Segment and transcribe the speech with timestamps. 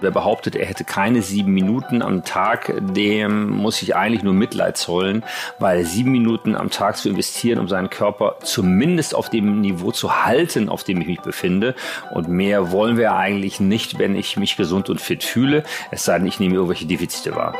[0.00, 4.76] Wer behauptet, er hätte keine sieben Minuten am Tag, dem muss ich eigentlich nur Mitleid
[4.76, 5.24] zollen,
[5.58, 10.24] weil sieben Minuten am Tag zu investieren, um seinen Körper zumindest auf dem Niveau zu
[10.24, 11.74] halten, auf dem ich mich befinde.
[12.12, 16.18] Und mehr wollen wir eigentlich nicht, wenn ich mich gesund und fit fühle, es sei
[16.18, 17.54] denn, ich nehme irgendwelche Defizite wahr.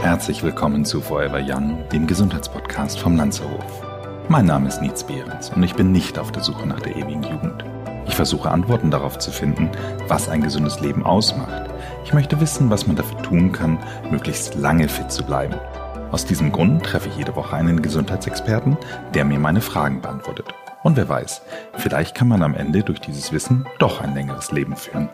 [0.00, 3.82] Herzlich willkommen zu Forever Young, dem Gesundheitspodcast vom Lanzerhof.
[4.28, 7.22] Mein Name ist Nietz Behrens und ich bin nicht auf der Suche nach der ewigen
[7.22, 7.64] Jugend.
[8.06, 9.70] Ich versuche Antworten darauf zu finden,
[10.08, 11.70] was ein gesundes Leben ausmacht.
[12.04, 13.78] Ich möchte wissen, was man dafür tun kann,
[14.10, 15.54] möglichst lange fit zu bleiben.
[16.10, 18.76] Aus diesem Grund treffe ich jede Woche einen Gesundheitsexperten,
[19.14, 20.54] der mir meine Fragen beantwortet.
[20.82, 21.42] Und wer weiß,
[21.76, 25.08] vielleicht kann man am Ende durch dieses Wissen doch ein längeres Leben führen.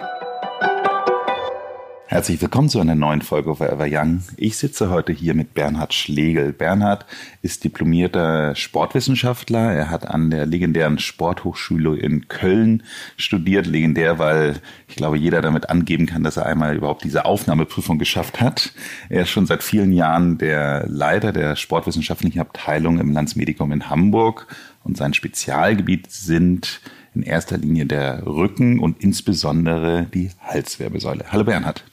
[2.10, 4.24] Herzlich willkommen zu einer neuen Folge Forever Young.
[4.36, 6.52] Ich sitze heute hier mit Bernhard Schlegel.
[6.52, 7.06] Bernhard
[7.40, 9.72] ist diplomierter Sportwissenschaftler.
[9.72, 12.82] Er hat an der legendären Sporthochschule in Köln
[13.16, 13.66] studiert.
[13.66, 14.56] Legendär, weil
[14.88, 18.72] ich glaube, jeder damit angeben kann, dass er einmal überhaupt diese Aufnahmeprüfung geschafft hat.
[19.08, 24.48] Er ist schon seit vielen Jahren der Leiter der sportwissenschaftlichen Abteilung im Landsmedikum in Hamburg
[24.82, 26.80] und sein Spezialgebiet sind
[27.14, 31.26] in erster Linie der Rücken und insbesondere die Halswirbelsäule.
[31.30, 31.84] Hallo Bernhard.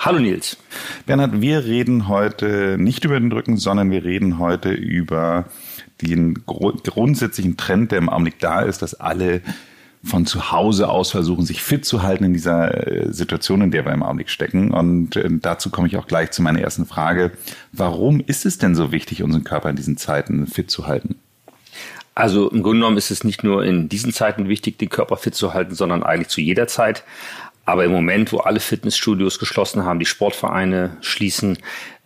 [0.00, 0.56] Hallo Nils.
[1.06, 5.46] Bernhard, wir reden heute nicht über den Rücken, sondern wir reden heute über
[6.02, 9.42] den grundsätzlichen Trend, der im Augenblick da ist, dass alle
[10.04, 13.84] von zu Hause aus versuchen, sich fit zu halten in dieser äh, Situation, in der
[13.84, 14.70] wir im Augenblick stecken.
[14.70, 17.32] Und äh, dazu komme ich auch gleich zu meiner ersten Frage.
[17.72, 21.16] Warum ist es denn so wichtig, unseren Körper in diesen Zeiten fit zu halten?
[22.18, 25.36] Also im Grunde genommen ist es nicht nur in diesen Zeiten wichtig, den Körper fit
[25.36, 27.04] zu halten, sondern eigentlich zu jeder Zeit.
[27.68, 31.58] Aber im Moment, wo alle Fitnessstudios geschlossen haben, die Sportvereine schließen,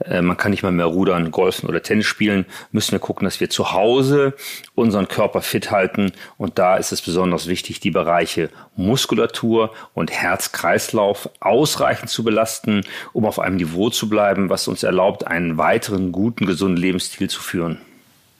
[0.04, 3.38] äh, man kann nicht mal mehr rudern, golfen oder Tennis spielen, müssen wir gucken, dass
[3.38, 4.34] wir zu Hause
[4.74, 6.10] unseren Körper fit halten.
[6.36, 12.80] Und da ist es besonders wichtig, die Bereiche Muskulatur und Herz-Kreislauf ausreichend zu belasten,
[13.12, 17.41] um auf einem Niveau zu bleiben, was uns erlaubt, einen weiteren guten, gesunden Lebensstil zu
[17.41, 17.78] führen.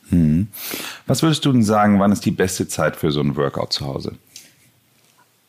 [0.09, 0.49] Hm.
[1.07, 3.87] Was würdest du denn sagen, wann ist die beste Zeit für so ein Workout zu
[3.87, 4.17] Hause?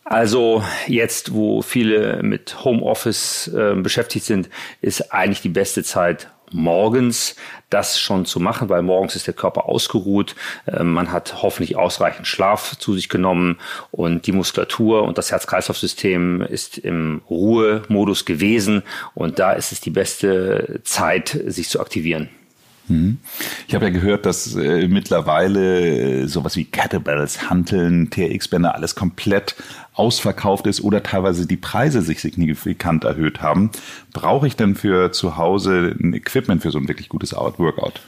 [0.06, 4.50] Also jetzt, wo viele mit Homeoffice äh, beschäftigt sind,
[4.81, 7.36] ist eigentlich die beste Zeit morgens
[7.69, 10.36] das schon zu machen, weil morgens ist der Körper ausgeruht,
[10.68, 13.58] äh, man hat hoffentlich ausreichend Schlaf zu sich genommen
[13.92, 18.84] und die Muskulatur und das Herz-Kreislauf-System ist im Ruhemodus gewesen
[19.16, 22.30] und da ist es die beste Zeit, sich zu aktivieren.
[22.88, 23.20] Mhm.
[23.68, 29.56] Ich habe ja gehört, dass äh, mittlerweile äh, sowas wie Kettlebells, Hanteln, TRX-Bänder alles komplett
[29.94, 33.72] ausverkauft ist oder teilweise die Preise sich signifikant erhöht haben.
[34.12, 38.02] Brauche ich denn für zu Hause ein Equipment für so ein wirklich gutes Workout?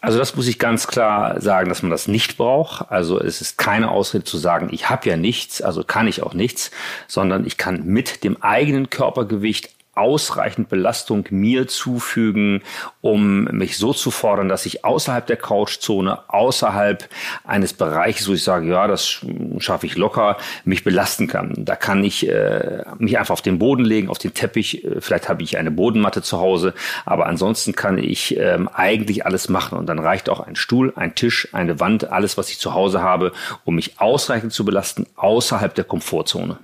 [0.00, 2.90] Also das muss ich ganz klar sagen, dass man das nicht braucht.
[2.90, 6.34] Also es ist keine Ausrede zu sagen, ich habe ja nichts, also kann ich auch
[6.34, 6.70] nichts,
[7.08, 12.62] sondern ich kann mit dem eigenen Körpergewicht ausreichend Belastung mir zufügen,
[13.00, 17.08] um mich so zu fordern, dass ich außerhalb der Couchzone, außerhalb
[17.44, 19.24] eines Bereiches, wo ich sage, ja, das
[19.58, 21.52] schaffe ich locker, mich belasten kann.
[21.58, 24.84] Da kann ich äh, mich einfach auf den Boden legen, auf den Teppich.
[24.84, 26.74] Äh, vielleicht habe ich eine Bodenmatte zu Hause,
[27.04, 29.78] aber ansonsten kann ich ähm, eigentlich alles machen.
[29.78, 33.02] Und dann reicht auch ein Stuhl, ein Tisch, eine Wand, alles, was ich zu Hause
[33.02, 33.32] habe,
[33.64, 36.58] um mich ausreichend zu belasten, außerhalb der Komfortzone.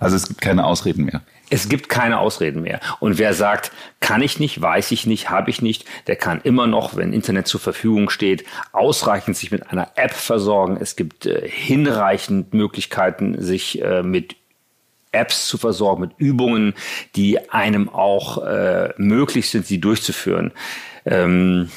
[0.00, 1.22] Also es gibt keine Ausreden mehr.
[1.50, 2.80] Es gibt keine Ausreden mehr.
[3.00, 3.70] Und wer sagt,
[4.00, 7.46] kann ich nicht, weiß ich nicht, habe ich nicht, der kann immer noch, wenn Internet
[7.46, 10.78] zur Verfügung steht, ausreichend sich mit einer App versorgen.
[10.80, 14.36] Es gibt äh, hinreichend Möglichkeiten, sich äh, mit
[15.12, 16.74] Apps zu versorgen, mit Übungen,
[17.14, 20.52] die einem auch äh, möglich sind, sie durchzuführen.
[21.06, 21.70] Ähm,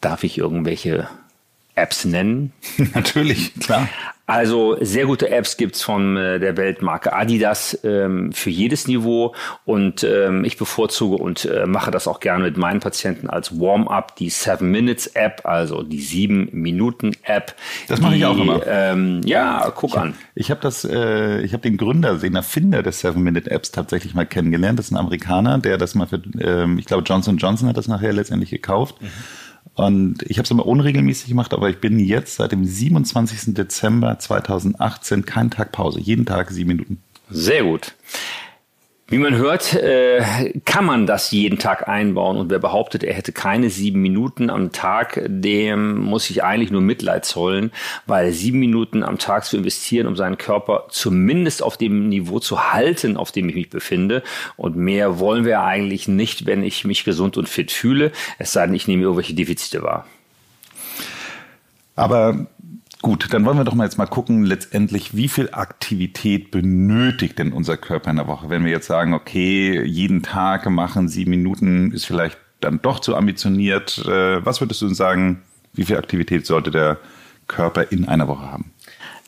[0.00, 1.08] darf ich irgendwelche
[1.74, 2.52] Apps nennen?
[2.94, 3.88] Natürlich, klar.
[4.26, 9.34] Also sehr gute Apps gibt's von äh, der Weltmarke Adidas ähm, für jedes Niveau
[9.66, 14.16] und ähm, ich bevorzuge und äh, mache das auch gerne mit meinen Patienten als Warm-up,
[14.16, 17.54] die Seven Minutes App, also die sieben Minuten App.
[17.86, 18.66] Das mache ich auch immer.
[18.66, 20.14] Ähm, ja, guck ich, an.
[20.34, 24.14] Ich habe das, äh, ich habe den Gründer, den Erfinder des Seven Minute Apps tatsächlich
[24.14, 24.78] mal kennengelernt.
[24.78, 27.88] Das ist ein Amerikaner, der das mal für, ähm, ich glaube Johnson Johnson hat das
[27.88, 29.02] nachher letztendlich gekauft.
[29.02, 29.08] Mhm
[29.74, 33.54] und ich habe es immer unregelmäßig gemacht, aber ich bin jetzt seit dem 27.
[33.54, 37.02] Dezember 2018 keinen Tag Pause, jeden Tag sieben Minuten.
[37.28, 37.94] Sehr gut.
[39.06, 40.22] Wie man hört, äh,
[40.64, 42.38] kann man das jeden Tag einbauen.
[42.38, 46.80] Und wer behauptet, er hätte keine sieben Minuten am Tag, dem muss ich eigentlich nur
[46.80, 47.70] Mitleid zollen,
[48.06, 52.72] weil sieben Minuten am Tag zu investieren, um seinen Körper zumindest auf dem Niveau zu
[52.72, 54.22] halten, auf dem ich mich befinde.
[54.56, 58.64] Und mehr wollen wir eigentlich nicht, wenn ich mich gesund und fit fühle, es sei
[58.64, 60.06] denn, ich nehme irgendwelche Defizite wahr.
[61.94, 62.46] Aber
[63.04, 67.52] Gut, dann wollen wir doch mal jetzt mal gucken, letztendlich, wie viel Aktivität benötigt denn
[67.52, 68.48] unser Körper in der Woche?
[68.48, 73.14] Wenn wir jetzt sagen, okay, jeden Tag machen sieben Minuten, ist vielleicht dann doch zu
[73.14, 73.98] ambitioniert.
[74.06, 75.42] Äh, was würdest du sagen,
[75.74, 76.96] wie viel Aktivität sollte der
[77.46, 78.72] Körper in einer Woche haben?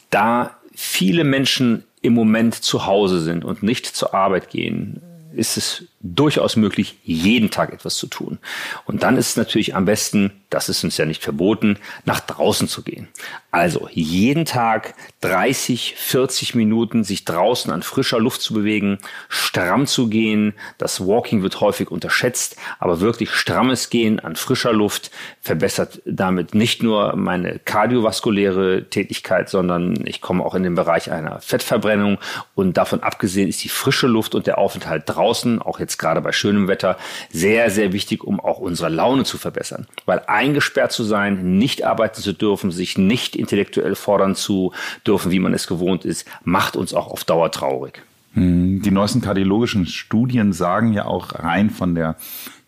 [0.08, 5.02] Da viele Menschen im Moment zu Hause sind und nicht zur Arbeit gehen,
[5.36, 8.38] ist es durchaus möglich, jeden Tag etwas zu tun.
[8.84, 12.68] Und dann ist es natürlich am besten, das ist uns ja nicht verboten, nach draußen
[12.68, 13.08] zu gehen.
[13.50, 18.98] Also jeden Tag 30, 40 Minuten sich draußen an frischer Luft zu bewegen,
[19.28, 20.54] stramm zu gehen.
[20.78, 25.10] Das Walking wird häufig unterschätzt, aber wirklich strammes Gehen an frischer Luft
[25.40, 31.40] verbessert damit nicht nur meine kardiovaskuläre Tätigkeit, sondern ich komme auch in den Bereich einer
[31.40, 32.18] Fettverbrennung
[32.54, 35.25] und davon abgesehen ist die frische Luft und der Aufenthalt draußen,
[35.60, 36.96] auch jetzt gerade bei schönem Wetter,
[37.30, 39.86] sehr, sehr wichtig, um auch unsere Laune zu verbessern.
[40.04, 44.72] Weil eingesperrt zu sein, nicht arbeiten zu dürfen, sich nicht intellektuell fordern zu
[45.06, 48.02] dürfen, wie man es gewohnt ist, macht uns auch auf Dauer traurig.
[48.34, 52.16] Hm, die neuesten kardiologischen Studien sagen ja auch rein von der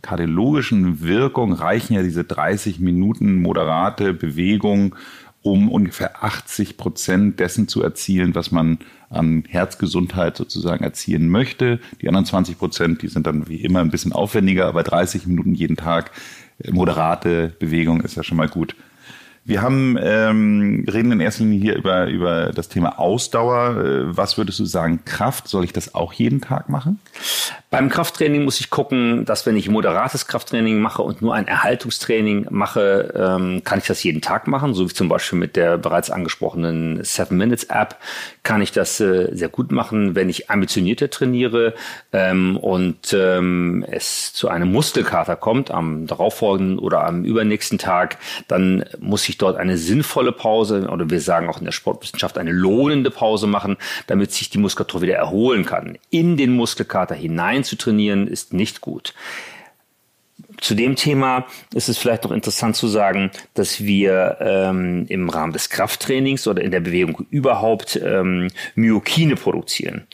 [0.03, 4.95] kardiologischen Wirkung reichen ja diese 30 Minuten moderate Bewegung,
[5.43, 8.79] um ungefähr 80 Prozent dessen zu erzielen, was man
[9.11, 11.81] an Herzgesundheit sozusagen erzielen möchte.
[12.03, 15.55] Die anderen 20 Prozent, die sind dann wie immer ein bisschen aufwendiger, aber 30 Minuten
[15.55, 16.11] jeden Tag
[16.71, 18.75] moderate Bewegung ist ja schon mal gut.
[19.49, 23.83] Wir haben, ähm, reden in erster Linie hier über, über das Thema Ausdauer.
[23.83, 25.49] Äh, was würdest du sagen, Kraft?
[25.49, 27.01] Soll ich das auch jeden Tag machen?
[27.71, 32.47] Beim Krafttraining muss ich gucken, dass wenn ich moderates Krafttraining mache und nur ein Erhaltungstraining
[32.51, 34.75] mache, ähm, kann ich das jeden Tag machen.
[34.75, 37.97] So wie zum Beispiel mit der bereits angesprochenen Seven Minutes App
[38.43, 41.75] kann ich das äh, sehr gut machen, wenn ich ambitionierter trainiere
[42.13, 48.85] ähm, und ähm, es zu einem Muskelkater kommt am darauffolgenden oder am übernächsten Tag, dann
[48.99, 53.11] muss ich dort eine sinnvolle Pause oder wir sagen auch in der Sportwissenschaft eine lohnende
[53.11, 53.77] Pause machen,
[54.07, 55.99] damit sich die Muskulatur wieder erholen kann.
[56.11, 59.15] In den Muskelkater hinein einzutrainieren, ist nicht gut.
[60.61, 65.53] Zu dem Thema ist es vielleicht noch interessant zu sagen, dass wir ähm, im Rahmen
[65.53, 70.07] des Krafttrainings oder in der Bewegung überhaupt ähm, Myokine produzieren.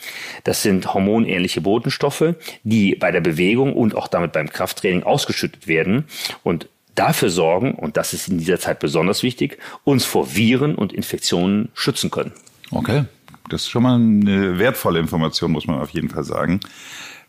[0.44, 6.04] Das sind hormonähnliche Botenstoffe, die bei der Bewegung und auch damit beim Krafttraining ausgeschüttet werden
[6.42, 10.92] und dafür sorgen, und das ist in dieser Zeit besonders wichtig, uns vor Viren und
[10.92, 12.32] Infektionen schützen können.
[12.70, 13.04] Okay,
[13.48, 16.60] das ist schon mal eine wertvolle Information, muss man auf jeden Fall sagen.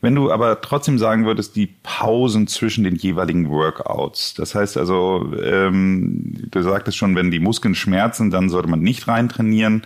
[0.01, 5.33] Wenn du aber trotzdem sagen würdest, die Pausen zwischen den jeweiligen Workouts, das heißt also,
[5.41, 9.83] ähm, du sagtest schon, wenn die Muskeln schmerzen, dann sollte man nicht rein trainieren.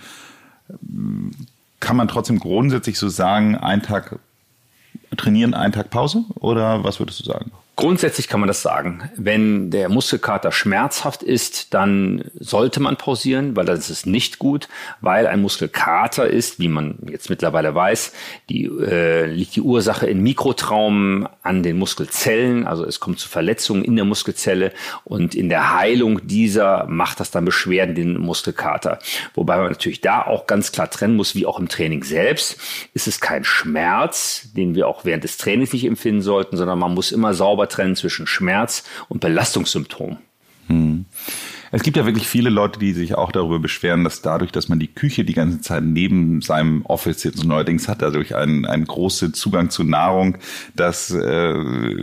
[1.79, 4.19] Kann man trotzdem grundsätzlich so sagen, ein Tag
[5.15, 6.25] trainieren, ein Tag Pause?
[6.35, 7.51] Oder was würdest du sagen?
[7.79, 9.09] Grundsätzlich kann man das sagen.
[9.15, 14.67] Wenn der Muskelkater schmerzhaft ist, dann sollte man pausieren, weil das ist nicht gut,
[14.99, 18.11] weil ein Muskelkater ist, wie man jetzt mittlerweile weiß,
[18.49, 23.85] die, äh, liegt die Ursache in Mikrotraumen an den Muskelzellen, also es kommt zu Verletzungen
[23.85, 24.73] in der Muskelzelle
[25.05, 28.99] und in der Heilung dieser macht das dann Beschwerden den Muskelkater.
[29.35, 32.57] Wobei man natürlich da auch ganz klar trennen muss, wie auch im Training selbst,
[32.93, 36.93] ist es kein Schmerz, den wir auch während des Trainings nicht empfinden sollten, sondern man
[36.93, 40.17] muss immer sauber trennen zwischen Schmerz und Belastungssymptom.
[40.67, 41.05] Hm.
[41.71, 44.79] Es gibt ja wirklich viele Leute, die sich auch darüber beschweren, dass dadurch, dass man
[44.79, 49.33] die Küche die ganze Zeit neben seinem Office jetzt neuerdings hat, dadurch einen, einen großen
[49.33, 50.37] Zugang zu Nahrung,
[50.75, 51.53] dass äh,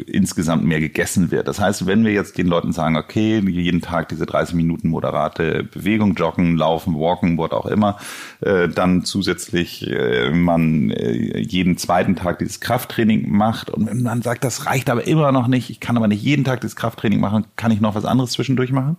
[0.07, 1.49] insgesamt mehr gegessen wird.
[1.49, 5.65] Das heißt, wenn wir jetzt den Leuten sagen, okay, jeden Tag diese 30 Minuten moderate
[5.65, 7.97] Bewegung, Joggen, Laufen, Walken, what auch immer,
[8.41, 14.23] äh, dann zusätzlich äh, man äh, jeden zweiten Tag dieses Krafttraining macht und wenn man
[14.23, 17.21] sagt, das reicht aber immer noch nicht, ich kann aber nicht jeden Tag dieses Krafttraining
[17.21, 18.97] machen, kann ich noch was anderes zwischendurch machen?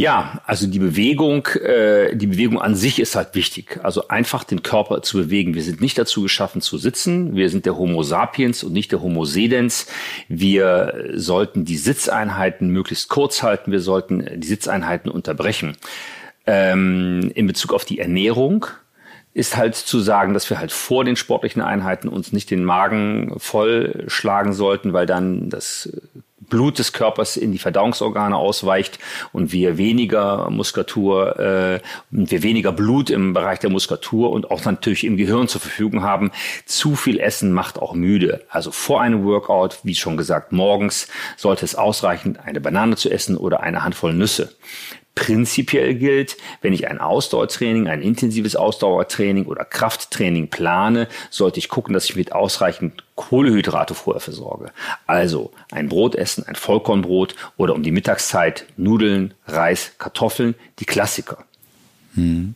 [0.00, 3.78] Ja, also die Bewegung, äh, die Bewegung an sich ist halt wichtig.
[3.82, 5.52] Also einfach den Körper zu bewegen.
[5.52, 7.36] Wir sind nicht dazu geschaffen zu sitzen.
[7.36, 9.88] Wir sind der Homo sapiens und nicht der Homo sedens.
[10.26, 13.72] Wir sollten die Sitzeinheiten möglichst kurz halten.
[13.72, 15.76] Wir sollten die Sitzeinheiten unterbrechen.
[16.46, 18.64] Ähm, in Bezug auf die Ernährung
[19.34, 23.34] ist halt zu sagen, dass wir halt vor den sportlichen Einheiten uns nicht den Magen
[23.36, 25.92] vollschlagen sollten, weil dann das
[26.50, 28.98] Blut des Körpers in die Verdauungsorgane ausweicht
[29.32, 31.80] und wir weniger Muskulatur, äh,
[32.10, 36.30] wir weniger Blut im Bereich der Muskulatur und auch natürlich im Gehirn zur Verfügung haben.
[36.66, 38.44] Zu viel Essen macht auch müde.
[38.50, 43.38] Also vor einem Workout, wie schon gesagt, morgens sollte es ausreichen, eine Banane zu essen
[43.38, 44.54] oder eine Handvoll Nüsse.
[45.14, 51.92] Prinzipiell gilt, wenn ich ein Ausdauertraining, ein intensives Ausdauertraining oder Krafttraining plane, sollte ich gucken,
[51.92, 54.72] dass ich mit ausreichend Kohlehydrate vorher versorge.
[55.06, 61.44] Also ein Brot essen, ein Vollkornbrot oder um die Mittagszeit Nudeln, Reis, Kartoffeln, die Klassiker.
[62.14, 62.54] Hm.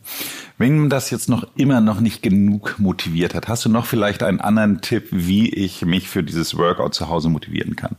[0.57, 4.41] Wenn das jetzt noch immer noch nicht genug motiviert hat, hast du noch vielleicht einen
[4.41, 7.95] anderen Tipp, wie ich mich für dieses Workout zu Hause motivieren kann?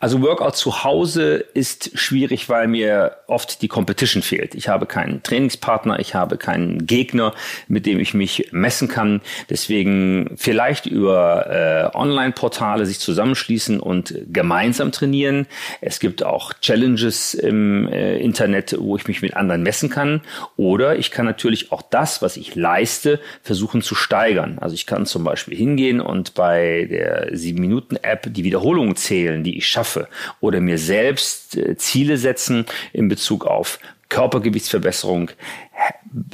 [0.00, 4.54] Also Workout zu Hause ist schwierig, weil mir oft die Competition fehlt.
[4.54, 7.34] Ich habe keinen Trainingspartner, ich habe keinen Gegner,
[7.66, 9.20] mit dem ich mich messen kann.
[9.50, 15.46] Deswegen vielleicht über äh, Online-Portale sich zusammenschließen und gemeinsam trainieren.
[15.80, 20.20] Es gibt auch Challenges im äh, Internet, wo ich mich mit anderen messen kann.
[20.56, 24.58] Oder ich kann natürlich auch das, was ich leiste, versuchen zu steigern.
[24.60, 29.66] Also ich kann zum Beispiel hingehen und bei der 7-Minuten-App die Wiederholungen zählen, die ich
[29.66, 30.08] schaffe
[30.40, 33.78] oder mir selbst äh, Ziele setzen in Bezug auf
[34.10, 35.30] Körpergewichtsverbesserung,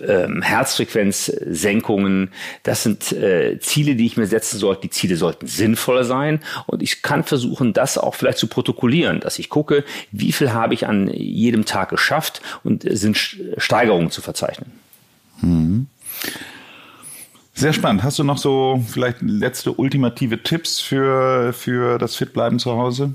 [0.06, 2.30] ähm, Herzfrequenzsenkungen.
[2.62, 4.82] Das sind äh, Ziele, die ich mir setzen sollte.
[4.82, 6.40] Die Ziele sollten sinnvoller sein.
[6.66, 10.74] Und ich kann versuchen, das auch vielleicht zu protokollieren, dass ich gucke, wie viel habe
[10.74, 13.16] ich an jedem Tag geschafft und sind
[13.56, 14.70] Steigerungen zu verzeichnen.
[15.40, 15.86] Mhm.
[17.54, 18.02] Sehr spannend.
[18.02, 23.14] Hast du noch so vielleicht letzte ultimative Tipps für, für das Fitbleiben zu Hause?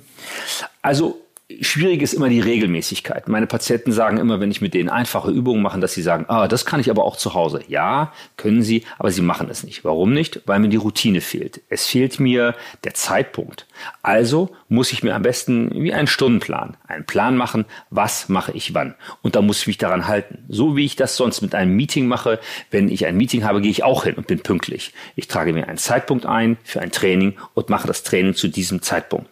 [0.81, 1.22] Also
[1.62, 3.28] Schwierig ist immer die Regelmäßigkeit.
[3.28, 6.48] Meine Patienten sagen immer, wenn ich mit denen einfache Übungen mache, dass sie sagen, ah,
[6.48, 7.62] das kann ich aber auch zu Hause.
[7.68, 9.84] Ja, können sie, aber sie machen es nicht.
[9.84, 10.42] Warum nicht?
[10.46, 11.62] Weil mir die Routine fehlt.
[11.70, 13.68] Es fehlt mir der Zeitpunkt.
[14.01, 18.74] Also muss ich mir am besten wie einen Stundenplan, einen Plan machen, was mache ich
[18.74, 18.96] wann.
[19.22, 20.46] Und da muss ich mich daran halten.
[20.48, 22.39] So wie ich das sonst mit einem Meeting mache.
[22.72, 24.94] Wenn ich ein Meeting habe, gehe ich auch hin und bin pünktlich.
[25.16, 28.82] Ich trage mir einen Zeitpunkt ein für ein Training und mache das Training zu diesem
[28.82, 29.30] Zeitpunkt.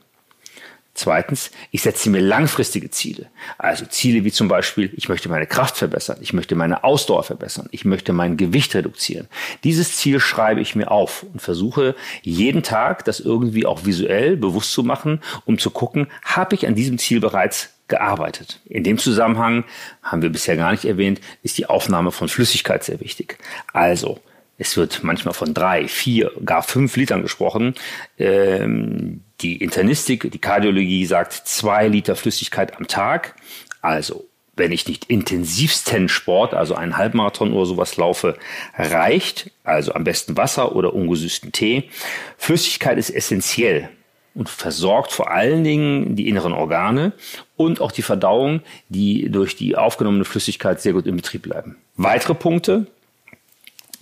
[0.97, 3.27] Zweitens, ich setze mir langfristige Ziele.
[3.59, 7.69] Also Ziele wie zum Beispiel, ich möchte meine Kraft verbessern, ich möchte meine Ausdauer verbessern,
[7.69, 9.27] ich möchte mein Gewicht reduzieren.
[9.63, 14.71] Dieses Ziel schreibe ich mir auf und versuche jeden Tag das irgendwie auch visuell bewusst
[14.71, 18.59] zu machen, um zu gucken, habe ich an diesem Ziel bereits gearbeitet.
[18.65, 19.65] In dem Zusammenhang,
[20.01, 23.37] haben wir bisher gar nicht erwähnt, ist die Aufnahme von Flüssigkeit sehr wichtig.
[23.71, 24.19] Also,
[24.57, 27.75] es wird manchmal von drei, vier, gar fünf Litern gesprochen.
[28.17, 33.35] Ähm, die Internistik, die Kardiologie sagt zwei Liter Flüssigkeit am Tag.
[33.81, 38.37] Also wenn ich nicht intensivsten Sport, also einen Halbmarathon oder sowas laufe,
[38.75, 39.51] reicht.
[39.63, 41.89] Also am besten Wasser oder ungesüßten Tee.
[42.37, 43.89] Flüssigkeit ist essentiell
[44.33, 47.13] und versorgt vor allen Dingen die inneren Organe
[47.55, 51.77] und auch die Verdauung, die durch die aufgenommene Flüssigkeit sehr gut in Betrieb bleiben.
[51.95, 52.87] Weitere Punkte.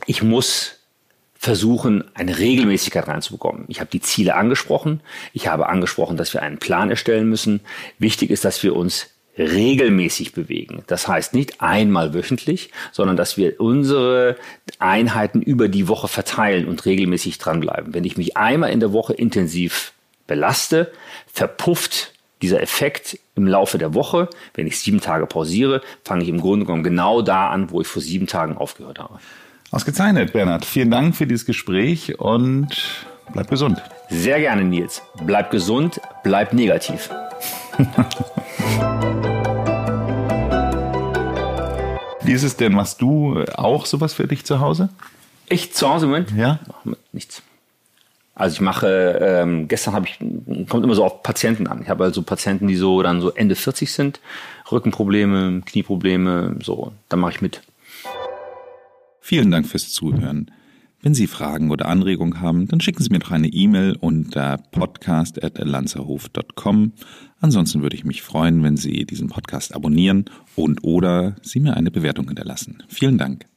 [0.05, 0.79] Ich muss
[1.37, 3.65] versuchen, eine Regelmäßigkeit reinzubekommen.
[3.67, 5.01] Ich habe die Ziele angesprochen.
[5.33, 7.61] Ich habe angesprochen, dass wir einen Plan erstellen müssen.
[7.99, 10.83] Wichtig ist, dass wir uns regelmäßig bewegen.
[10.87, 14.37] Das heißt nicht einmal wöchentlich, sondern dass wir unsere
[14.79, 17.93] Einheiten über die Woche verteilen und regelmäßig dranbleiben.
[17.93, 19.93] Wenn ich mich einmal in der Woche intensiv
[20.27, 20.91] belaste,
[21.31, 24.29] verpufft dieser Effekt im Laufe der Woche.
[24.53, 27.87] Wenn ich sieben Tage pausiere, fange ich im Grunde genommen genau da an, wo ich
[27.87, 29.19] vor sieben Tagen aufgehört habe.
[29.75, 30.63] Ausgezeichnet, Bernhard.
[30.63, 32.70] Vielen Dank für dieses Gespräch und
[33.34, 33.84] bleib gesund.
[34.10, 35.01] Sehr gerne, Nils.
[35.25, 37.10] Bleib gesund, bleib negativ.
[42.24, 42.72] Wie ist es denn?
[42.72, 44.88] Machst du auch sowas für dich zu Hause?
[45.50, 46.32] Ich zu Hause, Moment?
[46.38, 46.60] Ja.
[47.12, 47.44] Nichts.
[48.34, 50.20] Also ich mache, ähm, gestern habe ich,
[50.70, 51.82] kommt immer so auf Patienten an.
[51.82, 54.22] Ich habe also Patienten, die so dann so Ende 40 sind,
[54.72, 57.62] Rückenprobleme, Knieprobleme, so, dann mache ich mit.
[59.27, 60.51] Vielen Dank fürs Zuhören.
[61.01, 66.91] Wenn Sie Fragen oder Anregungen haben, dann schicken Sie mir doch eine E-Mail unter podcast.lanzerhof.com.
[67.39, 71.89] Ansonsten würde ich mich freuen, wenn Sie diesen Podcast abonnieren und oder Sie mir eine
[71.89, 72.84] Bewertung hinterlassen.
[72.88, 73.48] Vielen Dank.